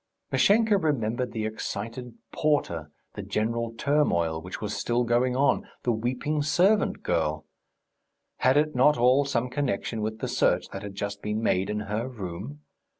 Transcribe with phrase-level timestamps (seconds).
[0.31, 6.41] Mashenka remembered the excited porter, the general turmoil which was still going on, the weeping
[6.41, 7.45] servant girl;
[8.37, 11.81] had it not all some connection with the search that had just been made in
[11.81, 12.61] her room?